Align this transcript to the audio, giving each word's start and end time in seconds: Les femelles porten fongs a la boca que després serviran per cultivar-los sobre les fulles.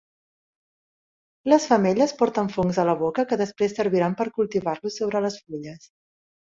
Les 1.53 1.67
femelles 1.73 2.15
porten 2.23 2.51
fongs 2.57 2.81
a 2.81 2.87
la 2.93 2.97
boca 3.05 3.29
que 3.31 3.41
després 3.45 3.79
serviran 3.83 4.19
per 4.19 4.31
cultivar-los 4.41 5.01
sobre 5.03 5.27
les 5.29 5.43
fulles. 5.47 5.91